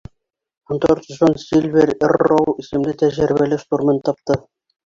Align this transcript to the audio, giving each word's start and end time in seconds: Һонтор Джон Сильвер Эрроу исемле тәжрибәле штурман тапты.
Һонтор 0.71 1.01
Джон 1.07 1.35
Сильвер 1.43 1.93
Эрроу 2.09 2.57
исемле 2.65 2.97
тәжрибәле 3.05 3.63
штурман 3.67 4.05
тапты. 4.11 4.43